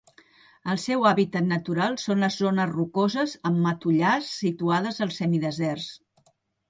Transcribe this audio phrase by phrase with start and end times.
[0.71, 5.91] El seu hàbitat natural són les zones rocoses amb matollars situades als semideserts.